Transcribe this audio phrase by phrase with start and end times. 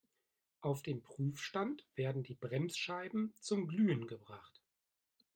[0.61, 4.59] Auf dem Prüfstand werden die Bremsscheiben zum Glühen gebracht.